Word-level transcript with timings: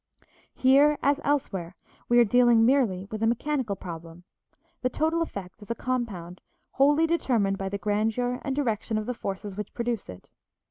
Here 0.55 0.97
as 1.03 1.19
elsewhere, 1.23 1.75
we 2.09 2.17
are 2.17 2.23
dealing 2.25 2.65
merely 2.65 3.05
with 3.11 3.21
a 3.21 3.27
mechanical 3.27 3.75
problem: 3.75 4.23
the 4.81 4.89
total 4.89 5.21
effect 5.21 5.61
is 5.61 5.69
a 5.69 5.75
compound 5.75 6.41
wholly 6.71 7.05
determined 7.05 7.59
by 7.59 7.69
the 7.69 7.77
grandeur 7.77 8.41
and 8.43 8.55
direction 8.55 8.97
of 8.97 9.05
the 9.05 9.13
forces 9.13 9.55
which 9.55 9.75
produce 9.75 10.09
it. 10.09 10.31